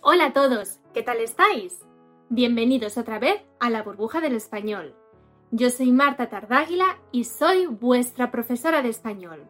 Hola 0.00 0.26
a 0.26 0.32
todos, 0.32 0.78
¿qué 0.94 1.02
tal 1.02 1.18
estáis? 1.18 1.84
Bienvenidos 2.28 2.96
otra 2.96 3.18
vez 3.18 3.42
a 3.58 3.68
la 3.68 3.82
burbuja 3.82 4.20
del 4.20 4.36
español. 4.36 4.94
Yo 5.50 5.70
soy 5.70 5.90
Marta 5.90 6.28
Tardáguila 6.28 7.00
y 7.10 7.24
soy 7.24 7.66
vuestra 7.66 8.30
profesora 8.30 8.80
de 8.80 8.90
español. 8.90 9.48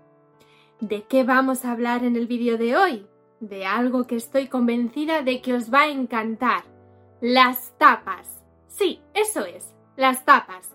¿De 0.81 1.03
qué 1.03 1.23
vamos 1.23 1.67
a 1.67 1.73
hablar 1.73 2.03
en 2.03 2.17
el 2.17 2.27
vídeo 2.27 2.57
de 2.57 2.79
hoy? 2.79 3.07
De 3.41 3.67
algo 3.67 4.07
que 4.07 4.17
estoy 4.17 4.49
convencida 4.49 5.21
de 5.21 5.43
que 5.43 5.53
os 5.53 5.73
va 5.73 5.83
a 5.83 5.89
encantar. 5.89 6.65
Las 7.21 7.77
tapas. 7.77 8.43
Sí, 8.69 9.03
eso 9.13 9.45
es, 9.45 9.75
las 9.97 10.25
tapas. 10.25 10.75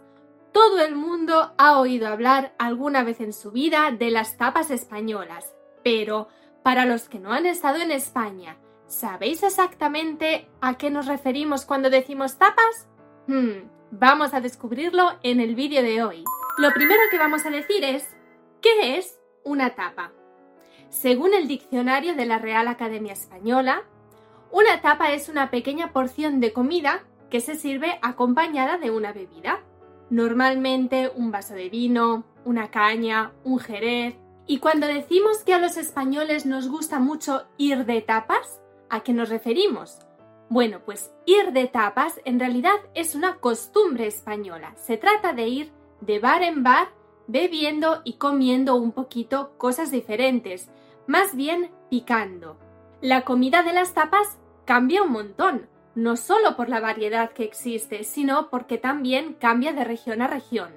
Todo 0.52 0.82
el 0.86 0.96
mundo 0.96 1.54
ha 1.58 1.80
oído 1.80 2.08
hablar 2.08 2.54
alguna 2.60 3.04
vez 3.04 3.22
en 3.22 3.34
su 3.34 3.52
vida 3.52 3.90
de 3.90 4.12
las 4.12 4.38
tapas 4.38 4.70
españolas, 4.70 5.56
pero 5.84 6.28
para 6.62 6.86
los 6.86 7.10
que 7.10 7.18
no 7.18 7.34
han 7.34 7.48
estado 7.48 7.82
en 7.82 7.90
España 7.90 8.60
¿Sabéis 8.94 9.42
exactamente 9.42 10.48
a 10.62 10.78
qué 10.78 10.92
nos 10.92 11.08
referimos 11.08 11.66
cuando 11.66 11.90
decimos 11.90 12.38
tapas? 12.38 12.88
Hmm, 13.26 13.68
vamos 13.90 14.36
a 14.36 14.40
descubrirlo 14.40 15.14
en 15.24 15.40
el 15.40 15.56
vídeo 15.56 15.82
de 15.82 16.04
hoy. 16.04 16.24
Lo 16.60 16.72
primero 16.74 17.02
que 17.10 17.18
vamos 17.18 17.44
a 17.44 17.50
decir 17.50 17.84
es, 17.84 18.08
¿qué 18.62 19.00
es 19.00 19.20
una 19.44 19.74
tapa? 19.74 20.12
Según 20.90 21.34
el 21.34 21.48
diccionario 21.48 22.14
de 22.14 22.28
la 22.28 22.38
Real 22.38 22.68
Academia 22.68 23.14
Española, 23.14 23.82
una 24.52 24.80
tapa 24.82 25.12
es 25.12 25.28
una 25.28 25.50
pequeña 25.50 25.92
porción 25.92 26.40
de 26.40 26.54
comida 26.54 27.04
que 27.32 27.40
se 27.40 27.56
sirve 27.56 27.98
acompañada 28.04 28.78
de 28.78 28.92
una 28.92 29.12
bebida. 29.12 29.64
Normalmente 30.12 31.10
un 31.10 31.32
vaso 31.32 31.56
de 31.56 31.70
vino, 31.70 32.26
una 32.46 32.70
caña, 32.70 33.32
un 33.44 33.58
jerez. 33.58 34.14
Y 34.46 34.60
cuando 34.60 34.86
decimos 34.86 35.40
que 35.44 35.56
a 35.56 35.60
los 35.60 35.78
españoles 35.78 36.46
nos 36.46 36.70
gusta 36.70 37.00
mucho 37.00 37.48
ir 37.58 37.86
de 37.86 38.02
tapas, 38.02 38.60
¿A 38.94 39.00
qué 39.00 39.12
nos 39.12 39.30
referimos? 39.30 39.98
Bueno, 40.50 40.82
pues 40.86 41.12
ir 41.26 41.52
de 41.52 41.66
tapas 41.66 42.22
en 42.26 42.40
realidad 42.40 42.76
es 42.94 43.16
una 43.16 43.38
costumbre 43.38 44.06
española. 44.06 44.76
Se 44.76 44.98
trata 44.98 45.34
de 45.34 45.48
ir 45.48 45.72
de 46.02 46.20
bar 46.20 46.44
en 46.44 46.62
bar 46.62 46.90
bebiendo 47.26 48.04
y 48.04 48.18
comiendo 48.18 48.76
un 48.76 48.92
poquito 48.92 49.58
cosas 49.58 49.90
diferentes, 49.90 50.70
más 51.08 51.36
bien 51.36 51.72
picando. 51.90 52.56
La 53.02 53.26
comida 53.26 53.64
de 53.64 53.74
las 53.74 53.96
tapas 53.96 54.38
cambia 54.64 55.02
un 55.02 55.12
montón, 55.12 55.68
no 55.96 56.16
solo 56.16 56.56
por 56.56 56.70
la 56.70 56.80
variedad 56.80 57.32
que 57.32 57.46
existe, 57.46 58.04
sino 58.04 58.52
porque 58.52 58.78
también 58.78 59.34
cambia 59.34 59.74
de 59.74 59.86
región 59.86 60.22
a 60.22 60.28
región. 60.28 60.72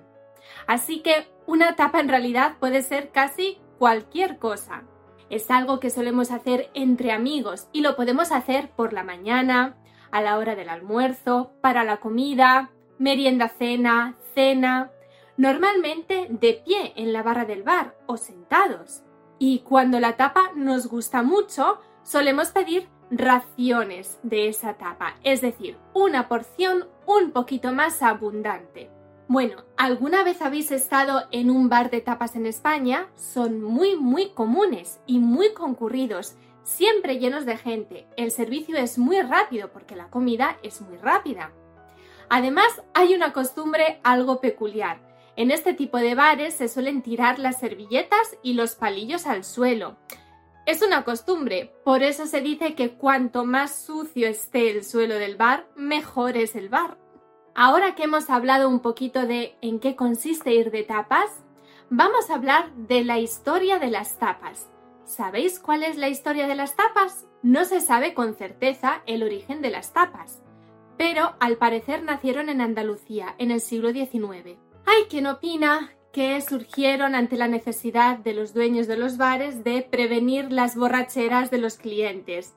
Así 0.67 1.03
que 1.03 1.29
una 1.45 1.77
tapa 1.77 2.01
en 2.01 2.09
realidad 2.09 2.57
puede 2.61 2.81
ser 2.81 3.11
casi 3.11 3.59
cualquier 3.79 4.39
cosa. 4.39 4.85
Es 5.31 5.51
algo 5.51 5.81
que 5.81 5.91
solemos 5.91 6.31
hacer 6.31 6.71
entre 6.75 7.13
amigos 7.13 7.69
y 7.73 7.81
lo 7.81 7.97
podemos 7.97 8.33
hacer 8.33 8.71
por 8.71 8.93
la 8.93 9.03
mañana, 9.03 9.77
a 10.11 10.21
la 10.21 10.39
hora 10.39 10.55
del 10.55 10.69
almuerzo, 10.69 11.51
para 11.61 11.85
la 11.85 11.99
comida, 11.99 12.71
merienda 12.99 13.49
cena, 13.49 14.17
cena, 14.35 14.91
normalmente 15.37 16.29
de 16.31 16.63
pie 16.65 16.93
en 16.97 17.13
la 17.13 17.23
barra 17.23 17.45
del 17.45 17.63
bar 17.63 17.97
o 18.07 18.17
sentados. 18.17 19.03
Y 19.39 19.61
cuando 19.61 20.01
la 20.01 20.17
tapa 20.17 20.53
nos 20.55 20.87
gusta 20.87 21.23
mucho, 21.23 21.81
solemos 22.03 22.51
pedir 22.51 22.89
raciones 23.11 24.19
de 24.23 24.49
esa 24.49 24.75
tapa, 24.75 25.17
es 25.23 25.41
decir, 25.41 25.77
una 25.93 26.29
porción 26.29 26.89
un 27.07 27.33
poquito 27.33 27.73
más 27.73 28.03
abundante. 28.03 28.91
Bueno, 29.29 29.65
¿alguna 29.77 30.23
vez 30.23 30.41
habéis 30.41 30.71
estado 30.71 31.25
en 31.33 31.51
un 31.51 31.69
bar 31.69 31.91
de 31.91 32.01
tapas 32.01 32.37
en 32.37 32.47
España? 32.47 33.09
Son 33.17 33.61
muy, 33.61 33.97
muy 33.97 34.31
comunes 34.31 35.01
y 35.05 35.19
muy 35.19 35.53
concurridos, 35.53 36.37
siempre 36.63 37.19
llenos 37.19 37.45
de 37.45 37.57
gente. 37.57 38.07
El 38.17 38.31
servicio 38.31 38.77
es 38.77 38.99
muy 38.99 39.21
rápido 39.23 39.73
porque 39.73 39.97
la 39.97 40.11
comida 40.11 40.59
es 40.63 40.81
muy 40.81 40.97
rápida. 40.97 41.51
Además, 42.29 42.69
hay 42.95 43.17
una 43.17 43.33
costumbre 43.33 43.99
algo 44.05 44.41
peculiar. 44.41 45.01
En 45.35 45.51
este 45.51 45.75
tipo 45.75 45.99
de 45.99 46.15
bares 46.15 46.55
se 46.55 46.69
suelen 46.69 47.03
tirar 47.03 47.41
las 47.41 47.59
servilletas 47.59 48.39
y 48.45 48.53
los 48.53 48.77
palillos 48.77 49.27
al 49.27 49.43
suelo. 49.43 49.97
Es 50.67 50.83
una 50.83 51.03
costumbre, 51.05 51.75
por 51.85 52.05
eso 52.05 52.27
se 52.27 52.41
dice 52.41 52.77
que 52.77 52.95
cuanto 52.95 53.45
más 53.45 53.75
sucio 53.75 54.29
esté 54.29 54.71
el 54.71 54.85
suelo 54.85 55.17
del 55.17 55.37
bar, 55.37 55.67
mejor 55.75 56.37
es 56.37 56.55
el 56.55 56.69
bar. 56.69 56.97
Ahora 57.59 57.95
que 57.95 58.03
hemos 58.03 58.29
hablado 58.29 58.69
un 58.69 58.81
poquito 58.81 59.27
de 59.27 59.57
en 59.63 59.81
qué 59.81 59.97
consiste 59.97 60.55
ir 60.55 60.71
de 60.71 60.83
tapas, 60.83 61.43
vamos 61.89 62.29
a 62.29 62.35
hablar 62.35 62.71
de 62.75 63.03
la 63.03 63.19
historia 63.19 63.79
de 63.79 63.91
las 63.91 64.19
tapas. 64.19 64.69
¿Sabéis 65.07 65.59
cuál 65.59 65.83
es 65.83 65.97
la 65.97 66.11
historia 66.11 66.49
de 66.49 66.55
las 66.55 66.77
tapas? 66.77 67.25
No 67.43 67.65
se 67.65 67.81
sabe 67.81 68.13
con 68.13 68.35
certeza 68.35 69.01
el 69.07 69.23
origen 69.23 69.63
de 69.63 69.71
las 69.71 69.95
tapas, 69.95 70.43
pero 70.99 71.35
al 71.41 71.57
parecer 71.57 72.03
nacieron 72.03 72.51
en 72.51 72.61
Andalucía 72.61 73.35
en 73.39 73.51
el 73.51 73.63
siglo 73.63 73.91
XIX. 73.91 74.59
Hay 74.85 75.05
quien 75.09 75.27
opina 75.27 75.96
que 76.17 76.41
surgieron 76.41 77.15
ante 77.15 77.37
la 77.37 77.47
necesidad 77.47 78.17
de 78.17 78.33
los 78.33 78.55
dueños 78.55 78.87
de 78.87 78.97
los 78.97 79.19
bares 79.19 79.65
de 79.65 79.83
prevenir 79.83 80.51
las 80.51 80.75
borracheras 80.75 81.51
de 81.51 81.59
los 81.59 81.77
clientes 81.77 82.55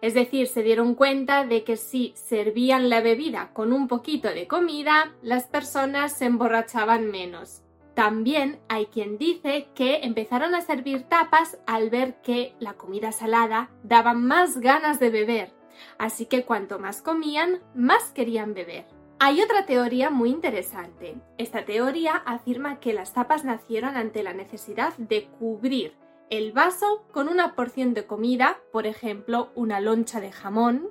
es 0.00 0.14
decir, 0.14 0.48
se 0.48 0.62
dieron 0.62 0.94
cuenta 0.94 1.44
de 1.44 1.62
que 1.62 1.76
si 1.76 2.12
servían 2.16 2.88
la 2.88 3.02
bebida 3.02 3.50
con 3.52 3.72
un 3.72 3.86
poquito 3.86 4.28
de 4.28 4.48
comida, 4.48 5.12
las 5.22 5.44
personas 5.44 6.12
se 6.18 6.24
emborrachaban 6.24 7.10
menos. 7.10 7.62
También 7.94 8.58
hay 8.68 8.86
quien 8.86 9.16
dice 9.16 9.68
que 9.74 10.00
empezaron 10.02 10.56
a 10.56 10.60
servir 10.62 11.04
tapas 11.04 11.58
al 11.66 11.88
ver 11.88 12.20
que 12.22 12.54
la 12.58 12.72
comida 12.74 13.12
salada 13.12 13.70
daba 13.84 14.12
más 14.12 14.58
ganas 14.58 14.98
de 14.98 15.10
beber, 15.10 15.52
así 15.98 16.26
que 16.26 16.44
cuanto 16.44 16.80
más 16.80 17.00
comían, 17.00 17.60
más 17.74 18.10
querían 18.10 18.54
beber. 18.54 19.01
Hay 19.24 19.40
otra 19.40 19.66
teoría 19.66 20.10
muy 20.10 20.30
interesante. 20.30 21.14
Esta 21.38 21.64
teoría 21.64 22.16
afirma 22.26 22.80
que 22.80 22.92
las 22.92 23.14
tapas 23.14 23.44
nacieron 23.44 23.96
ante 23.96 24.24
la 24.24 24.32
necesidad 24.32 24.96
de 24.96 25.28
cubrir 25.38 25.94
el 26.28 26.50
vaso 26.50 27.04
con 27.12 27.28
una 27.28 27.54
porción 27.54 27.94
de 27.94 28.04
comida, 28.04 28.58
por 28.72 28.84
ejemplo, 28.84 29.52
una 29.54 29.78
loncha 29.78 30.18
de 30.18 30.32
jamón, 30.32 30.90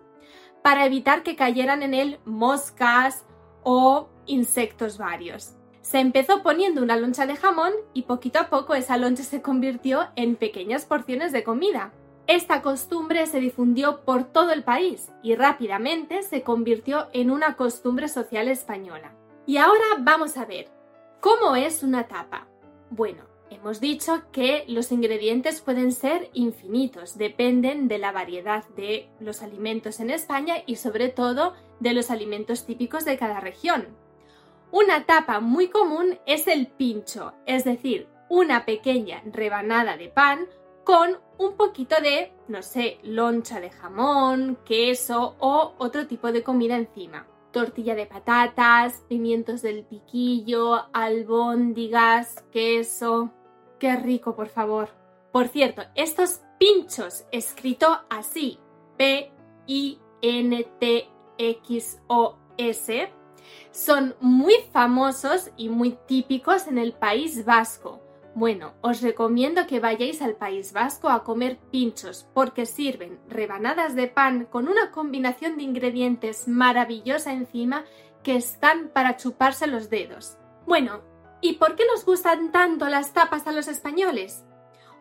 para 0.63 0.85
evitar 0.85 1.23
que 1.23 1.35
cayeran 1.35 1.83
en 1.83 1.93
él 1.93 2.19
moscas 2.23 3.25
o 3.63 4.07
insectos 4.27 4.97
varios. 4.97 5.57
Se 5.81 5.99
empezó 5.99 6.41
poniendo 6.41 6.81
una 6.81 6.95
loncha 6.95 7.25
de 7.25 7.35
jamón 7.35 7.73
y 7.93 8.03
poquito 8.03 8.39
a 8.39 8.49
poco 8.49 8.75
esa 8.75 8.95
loncha 8.95 9.23
se 9.23 9.41
convirtió 9.41 10.07
en 10.15 10.37
pequeñas 10.37 10.85
porciones 10.85 11.33
de 11.33 11.43
comida. 11.43 11.91
Esta 12.31 12.61
costumbre 12.61 13.25
se 13.25 13.41
difundió 13.41 14.05
por 14.05 14.23
todo 14.23 14.53
el 14.53 14.63
país 14.63 15.11
y 15.21 15.35
rápidamente 15.35 16.23
se 16.23 16.43
convirtió 16.43 17.09
en 17.11 17.29
una 17.29 17.57
costumbre 17.57 18.07
social 18.07 18.47
española. 18.47 19.13
Y 19.45 19.57
ahora 19.57 19.83
vamos 19.99 20.37
a 20.37 20.45
ver, 20.45 20.69
¿cómo 21.19 21.57
es 21.57 21.83
una 21.83 22.07
tapa? 22.07 22.47
Bueno, 22.89 23.29
Hemos 23.49 23.81
dicho 23.81 24.21
que 24.31 24.63
los 24.69 24.93
ingredientes 24.93 25.59
pueden 25.59 25.91
ser 25.91 26.29
infinitos, 26.33 27.17
dependen 27.17 27.89
de 27.89 27.97
la 27.97 28.13
variedad 28.13 28.63
de 28.77 29.09
los 29.19 29.41
alimentos 29.41 29.99
en 29.99 30.09
España 30.09 30.63
y 30.65 30.77
sobre 30.77 31.09
todo 31.09 31.53
de 31.81 31.93
los 31.93 32.11
alimentos 32.11 32.65
típicos 32.65 33.03
de 33.03 33.17
cada 33.17 33.41
región. 33.41 33.89
Una 34.71 35.05
tapa 35.05 35.41
muy 35.41 35.67
común 35.67 36.17
es 36.25 36.47
el 36.47 36.67
pincho, 36.67 37.33
es 37.45 37.65
decir, 37.65 38.07
una 38.29 38.63
pequeña 38.63 39.21
rebanada 39.25 39.97
de 39.97 40.07
pan 40.07 40.47
con 40.83 41.19
un 41.37 41.55
poquito 41.57 41.95
de, 42.01 42.33
no 42.47 42.61
sé, 42.61 42.99
loncha 43.03 43.59
de 43.59 43.69
jamón, 43.69 44.57
queso 44.65 45.35
o 45.39 45.73
otro 45.77 46.07
tipo 46.07 46.31
de 46.31 46.43
comida 46.43 46.75
encima. 46.75 47.27
Tortilla 47.51 47.95
de 47.95 48.05
patatas, 48.05 49.03
pimientos 49.09 49.61
del 49.61 49.83
piquillo, 49.83 50.85
albóndigas, 50.93 52.43
queso, 52.51 53.31
Qué 53.81 53.95
rico, 53.95 54.35
por 54.35 54.47
favor. 54.47 54.89
Por 55.31 55.47
cierto, 55.47 55.81
estos 55.95 56.41
pinchos, 56.59 57.25
escrito 57.31 57.87
así, 58.11 58.59
P-I-N-T-X-O-S, 58.95 59.91
son 63.71 64.15
muy 64.19 64.53
famosos 64.71 65.49
y 65.57 65.69
muy 65.69 65.97
típicos 66.07 66.67
en 66.67 66.77
el 66.77 66.93
País 66.93 67.43
Vasco, 67.43 68.03
Bueno, 68.33 68.73
os 68.81 69.01
recomiendo 69.01 69.67
que 69.67 69.81
vayáis 69.81 70.21
al 70.21 70.35
País 70.35 70.71
Vasco 70.71 71.09
a 71.09 71.23
comer 71.23 71.59
pinchos 71.69 72.29
porque 72.33 72.65
sirven 72.65 73.19
rebanadas 73.27 73.93
de 73.93 74.07
pan 74.07 74.45
con 74.45 74.69
una 74.69 74.91
combinación 74.91 75.57
de 75.57 75.63
ingredientes 75.63 76.47
maravillosa 76.47 77.33
encima 77.33 77.83
que 78.23 78.37
están 78.37 78.89
para 78.89 79.17
chuparse 79.17 79.67
los 79.67 79.89
dedos. 79.89 80.37
Bueno, 80.65 81.01
¿y 81.41 81.53
por 81.53 81.75
qué 81.75 81.83
nos 81.85 82.05
gustan 82.05 82.53
tanto 82.53 82.87
las 82.87 83.11
tapas 83.11 83.47
a 83.47 83.51
los 83.51 83.67
españoles? 83.67 84.45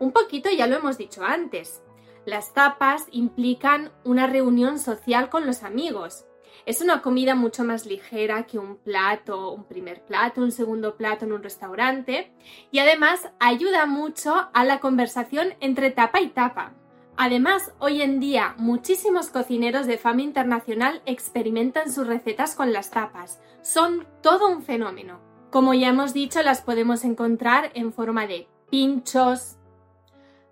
Un 0.01 0.11
poquito 0.11 0.51
ya 0.51 0.67
lo 0.67 0.77
hemos 0.77 0.99
dicho 0.99 1.23
antes. 1.23 1.83
Las 2.25 2.53
tapas 2.53 3.07
implican 3.13 3.93
una 4.05 4.27
reunión 4.27 4.79
social 4.81 5.31
con 5.31 5.47
los 5.47 5.63
amigos. 5.63 6.27
Es 6.67 6.81
una 6.81 7.03
comida 7.03 7.35
mucho 7.35 7.65
más 7.65 7.87
ligera 7.87 8.47
que 8.47 8.59
un 8.59 8.77
plato, 8.77 9.51
un 9.53 9.65
primer 9.65 10.03
plato, 10.05 10.41
un 10.41 10.53
segundo 10.53 10.97
plato 10.97 11.25
en 11.25 11.33
un 11.33 11.43
restaurante 11.43 12.33
y 12.71 12.79
además 12.79 13.31
ayuda 13.39 13.87
mucho 13.87 14.49
a 14.53 14.65
la 14.65 14.81
conversación 14.81 15.55
entre 15.61 15.91
tapa 15.91 16.21
y 16.21 16.29
tapa. 16.29 16.73
Además, 17.17 17.73
hoy 17.79 18.03
en 18.03 18.19
día 18.19 18.55
muchísimos 18.57 19.29
cocineros 19.29 19.87
de 19.87 19.99
fama 19.99 20.23
internacional 20.23 21.03
experimentan 21.05 21.93
sus 21.93 22.07
recetas 22.07 22.55
con 22.55 22.73
las 22.73 22.91
tapas. 22.91 23.41
Son 23.63 24.07
todo 24.23 24.49
un 24.49 24.63
fenómeno. 24.63 25.21
Como 25.51 25.75
ya 25.75 25.89
hemos 25.89 26.15
dicho, 26.15 26.43
las 26.43 26.63
podemos 26.63 27.05
encontrar 27.05 27.73
en 27.75 27.93
forma 27.93 28.27
de 28.27 28.49
pinchos, 28.71 29.57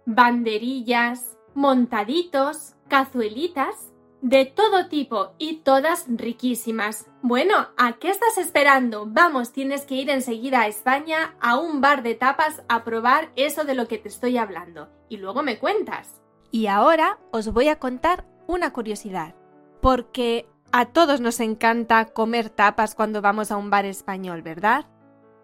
banderillas, 0.05 1.39
montaditos, 1.55 2.75
cazuelitas, 2.89 3.93
de 4.21 4.47
todo 4.47 4.89
tipo 4.89 5.33
y 5.39 5.59
todas 5.59 6.07
riquísimas. 6.09 7.07
Bueno, 7.23 7.69
¿a 7.77 7.95
qué 7.99 8.11
estás 8.11 8.39
esperando? 8.39 9.07
Vamos, 9.07 9.53
tienes 9.53 9.85
que 9.85 9.95
ir 9.95 10.11
enseguida 10.11 10.63
a 10.63 10.67
España 10.67 11.37
a 11.41 11.59
un 11.59 11.81
bar 11.81 12.03
de 12.03 12.15
tapas 12.15 12.63
a 12.69 12.85
probar 12.85 13.31
eso 13.37 13.65
de 13.65 13.75
lo 13.75 13.87
que 13.87 13.99
te 13.99 14.09
estoy 14.09 14.37
hablando. 14.37 14.89
Y 15.09 15.19
luego 15.19 15.43
me 15.43 15.59
cuentas. 15.59 16.21
Y 16.51 16.67
ahora 16.67 17.19
os 17.31 17.53
voy 17.53 17.69
a 17.69 17.79
contar 17.79 18.25
una 18.47 18.73
curiosidad. 18.73 19.35
Porque 19.81 20.49
a 20.73 20.87
todos 20.87 21.21
nos 21.21 21.41
encanta 21.41 22.07
comer 22.07 22.51
tapas 22.51 22.95
cuando 22.95 23.23
vamos 23.23 23.51
a 23.51 23.57
un 23.57 23.71
bar 23.71 23.85
español, 23.85 24.43
¿verdad? 24.43 24.87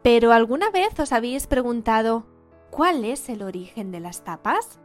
Pero 0.03 0.33
¿alguna 0.33 0.71
vez 0.71 0.99
os 0.99 1.13
habéis 1.13 1.47
preguntado 1.47 2.27
cuál 2.71 3.05
es 3.05 3.29
el 3.29 3.43
origen 3.43 3.91
de 3.91 4.01
las 4.01 4.25
tapas? 4.25 4.81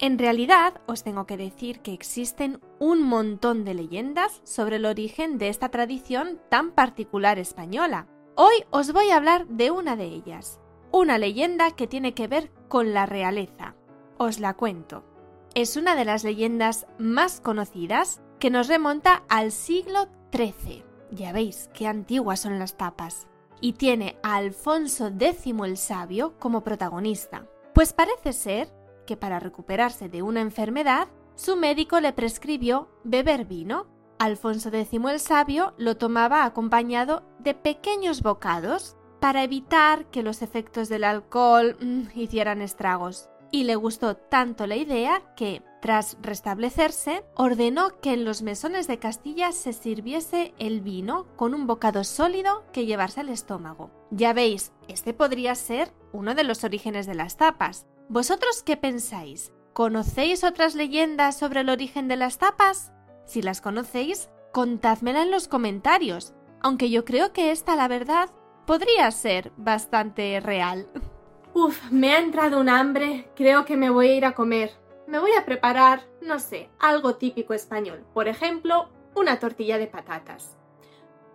En 0.00 0.16
realidad, 0.16 0.80
os 0.86 1.02
tengo 1.02 1.26
que 1.26 1.36
decir 1.36 1.80
que 1.80 1.92
existen 1.92 2.60
un 2.78 3.02
montón 3.02 3.64
de 3.64 3.74
leyendas 3.74 4.40
sobre 4.44 4.76
el 4.76 4.86
origen 4.86 5.38
de 5.38 5.48
esta 5.48 5.70
tradición 5.70 6.40
tan 6.48 6.70
particular 6.70 7.40
española. 7.40 8.06
Hoy 8.36 8.64
os 8.70 8.92
voy 8.92 9.10
a 9.10 9.16
hablar 9.16 9.48
de 9.48 9.72
una 9.72 9.96
de 9.96 10.04
ellas, 10.04 10.60
una 10.92 11.18
leyenda 11.18 11.72
que 11.72 11.88
tiene 11.88 12.14
que 12.14 12.28
ver 12.28 12.52
con 12.68 12.94
la 12.94 13.06
realeza. 13.06 13.74
Os 14.18 14.38
la 14.38 14.54
cuento. 14.54 15.02
Es 15.54 15.76
una 15.76 15.96
de 15.96 16.04
las 16.04 16.22
leyendas 16.22 16.86
más 16.98 17.40
conocidas 17.40 18.20
que 18.38 18.50
nos 18.50 18.68
remonta 18.68 19.24
al 19.28 19.50
siglo 19.50 20.06
XIII. 20.32 20.84
Ya 21.10 21.32
veis 21.32 21.70
qué 21.74 21.88
antiguas 21.88 22.38
son 22.38 22.60
las 22.60 22.76
tapas. 22.76 23.26
Y 23.60 23.72
tiene 23.72 24.16
a 24.22 24.36
Alfonso 24.36 25.08
X 25.08 25.52
el 25.64 25.76
Sabio 25.76 26.38
como 26.38 26.62
protagonista. 26.62 27.48
Pues 27.74 27.92
parece 27.92 28.32
ser 28.32 28.77
que 29.08 29.16
para 29.16 29.40
recuperarse 29.40 30.10
de 30.10 30.20
una 30.20 30.42
enfermedad, 30.42 31.08
su 31.34 31.56
médico 31.56 31.98
le 31.98 32.12
prescribió 32.12 32.90
beber 33.04 33.46
vino. 33.46 33.86
Alfonso 34.18 34.68
X 34.68 34.92
el 34.92 35.18
Sabio 35.18 35.72
lo 35.78 35.96
tomaba 35.96 36.44
acompañado 36.44 37.22
de 37.38 37.54
pequeños 37.54 38.20
bocados 38.20 38.98
para 39.18 39.44
evitar 39.44 40.10
que 40.10 40.22
los 40.22 40.42
efectos 40.42 40.90
del 40.90 41.04
alcohol 41.04 41.78
mm, 41.80 42.18
hicieran 42.20 42.60
estragos. 42.60 43.30
Y 43.50 43.64
le 43.64 43.76
gustó 43.76 44.14
tanto 44.14 44.66
la 44.66 44.76
idea 44.76 45.22
que, 45.36 45.62
tras 45.80 46.18
restablecerse, 46.20 47.24
ordenó 47.34 47.98
que 48.02 48.12
en 48.12 48.26
los 48.26 48.42
mesones 48.42 48.86
de 48.88 48.98
Castilla 48.98 49.52
se 49.52 49.72
sirviese 49.72 50.52
el 50.58 50.82
vino 50.82 51.28
con 51.36 51.54
un 51.54 51.66
bocado 51.66 52.04
sólido 52.04 52.64
que 52.72 52.84
llevarse 52.84 53.20
al 53.20 53.30
estómago. 53.30 53.90
Ya 54.10 54.34
veis, 54.34 54.72
este 54.86 55.14
podría 55.14 55.54
ser 55.54 55.92
uno 56.12 56.34
de 56.34 56.44
los 56.44 56.64
orígenes 56.64 57.06
de 57.06 57.14
las 57.14 57.36
tapas, 57.36 57.86
¿Vosotros 58.10 58.62
qué 58.62 58.78
pensáis? 58.78 59.52
¿Conocéis 59.74 60.42
otras 60.42 60.74
leyendas 60.74 61.38
sobre 61.38 61.60
el 61.60 61.68
origen 61.68 62.08
de 62.08 62.16
las 62.16 62.38
tapas? 62.38 62.90
Si 63.26 63.42
las 63.42 63.60
conocéis, 63.60 64.30
contádmela 64.50 65.22
en 65.22 65.30
los 65.30 65.46
comentarios, 65.46 66.32
aunque 66.62 66.88
yo 66.88 67.04
creo 67.04 67.34
que 67.34 67.50
esta, 67.50 67.76
la 67.76 67.86
verdad, 67.86 68.30
podría 68.66 69.10
ser 69.10 69.52
bastante 69.58 70.40
real. 70.40 70.88
Uf, 71.52 71.90
me 71.90 72.14
ha 72.14 72.18
entrado 72.18 72.58
un 72.60 72.70
hambre, 72.70 73.28
creo 73.36 73.66
que 73.66 73.76
me 73.76 73.90
voy 73.90 74.08
a 74.08 74.14
ir 74.14 74.24
a 74.24 74.34
comer. 74.34 74.72
Me 75.06 75.18
voy 75.18 75.32
a 75.38 75.44
preparar, 75.44 76.08
no 76.22 76.38
sé, 76.38 76.70
algo 76.78 77.16
típico 77.16 77.52
español. 77.52 78.06
Por 78.14 78.26
ejemplo, 78.26 78.88
una 79.14 79.38
tortilla 79.38 79.76
de 79.76 79.86
patatas. 79.86 80.56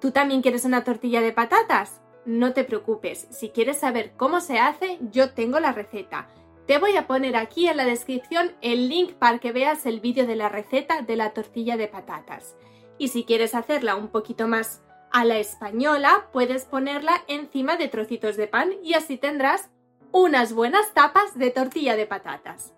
¿Tú 0.01 0.09
también 0.09 0.41
quieres 0.41 0.65
una 0.65 0.83
tortilla 0.83 1.21
de 1.21 1.33
patatas? 1.33 2.01
No 2.25 2.53
te 2.53 2.63
preocupes, 2.63 3.27
si 3.31 3.49
quieres 3.49 3.79
saber 3.79 4.13
cómo 4.17 4.41
se 4.41 4.59
hace, 4.59 4.97
yo 5.11 5.31
tengo 5.31 5.59
la 5.59 5.71
receta 5.71 6.27
te 6.65 6.77
voy 6.77 6.95
a 6.95 7.07
poner 7.07 7.35
aquí 7.35 7.67
en 7.67 7.77
la 7.77 7.85
descripción 7.85 8.53
el 8.61 8.87
link 8.87 9.13
para 9.13 9.39
que 9.39 9.51
veas 9.51 9.85
el 9.85 9.99
vídeo 9.99 10.25
de 10.25 10.35
la 10.35 10.49
receta 10.49 11.01
de 11.01 11.15
la 11.17 11.31
tortilla 11.31 11.75
de 11.75 11.87
patatas. 11.87 12.55
Y 12.97 13.09
si 13.09 13.25
quieres 13.25 13.53
hacerla 13.53 13.95
un 13.95 14.07
poquito 14.07 14.47
más 14.47 14.81
a 15.11 15.25
la 15.25 15.37
española, 15.37 16.27
puedes 16.31 16.65
ponerla 16.65 17.23
encima 17.27 17.75
de 17.75 17.89
trocitos 17.89 18.37
de 18.37 18.47
pan 18.47 18.71
y 18.81 18.93
así 18.93 19.17
tendrás 19.17 19.69
unas 20.11 20.53
buenas 20.53 20.93
tapas 20.93 21.37
de 21.37 21.51
tortilla 21.51 21.97
de 21.97 22.05
patatas. 22.05 22.73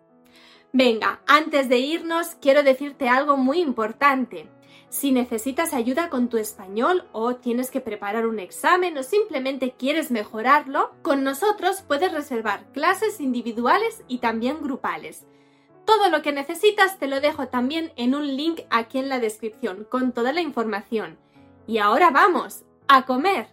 Venga, 0.77 1.22
antes 1.25 1.69
de 1.69 1.77
irnos, 1.77 2.36
quiero 2.42 2.62
decirte 2.62 3.07
algo 3.07 3.38
muy 3.38 3.62
importante. 3.62 4.50
Si 4.89 5.13
necesitas 5.13 5.74
ayuda 5.74 6.10
con 6.10 6.27
tu 6.27 6.36
español 6.36 7.07
o 7.13 7.38
tienes 7.38 7.72
que 7.72 7.80
preparar 7.80 8.27
un 8.27 8.39
examen 8.39 8.98
o 8.98 9.04
simplemente 9.04 9.72
quieres 9.72 10.12
mejorarlo, 10.12 10.92
con 11.01 11.24
nosotros 11.24 11.81
puedes 11.81 12.12
reservar 12.12 12.66
clases 12.74 13.22
individuales 13.22 14.04
y 14.10 14.18
también 14.18 14.62
grupales. 14.62 15.25
Todo 15.86 16.10
lo 16.10 16.22
que 16.22 16.33
necesitas 16.33 17.00
te 17.00 17.07
lo 17.07 17.22
dejo 17.22 17.48
también 17.48 17.94
en 17.95 18.13
un 18.13 18.36
link 18.36 18.60
aquí 18.69 18.98
en 18.98 19.07
la 19.07 19.22
descripción 19.22 19.88
con 19.89 20.12
toda 20.12 20.33
la 20.33 20.42
información. 20.42 21.18
Y 21.68 21.77
ahora 21.77 22.12
vamos, 22.12 22.66
a 22.89 23.06
comer. 23.06 23.48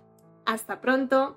Hasta 0.45 0.81
pronto. 0.81 1.37